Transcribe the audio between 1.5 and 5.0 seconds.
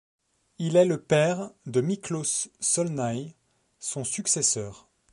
de Miklós Zsolnay, son successeur.